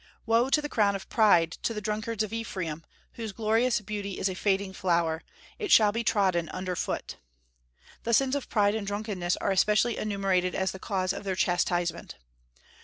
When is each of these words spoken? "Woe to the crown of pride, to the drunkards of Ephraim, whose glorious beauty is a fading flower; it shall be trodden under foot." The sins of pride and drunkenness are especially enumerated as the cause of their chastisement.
"Woe 0.25 0.49
to 0.49 0.63
the 0.63 0.67
crown 0.67 0.95
of 0.95 1.07
pride, 1.09 1.51
to 1.61 1.75
the 1.75 1.79
drunkards 1.79 2.23
of 2.23 2.33
Ephraim, 2.33 2.83
whose 3.11 3.31
glorious 3.33 3.81
beauty 3.81 4.17
is 4.17 4.27
a 4.27 4.33
fading 4.33 4.73
flower; 4.73 5.21
it 5.59 5.71
shall 5.71 5.91
be 5.91 6.03
trodden 6.03 6.49
under 6.49 6.75
foot." 6.75 7.17
The 8.01 8.15
sins 8.15 8.35
of 8.35 8.49
pride 8.49 8.73
and 8.73 8.87
drunkenness 8.87 9.37
are 9.37 9.51
especially 9.51 9.97
enumerated 9.99 10.55
as 10.55 10.71
the 10.71 10.79
cause 10.79 11.13
of 11.13 11.23
their 11.23 11.35
chastisement. 11.35 12.15